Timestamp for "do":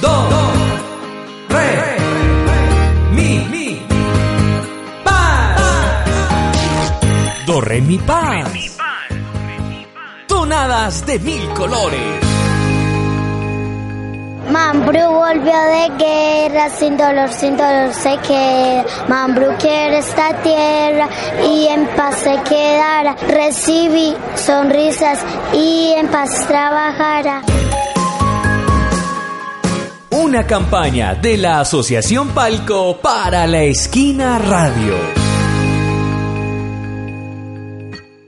0.00-0.28, 7.46-7.60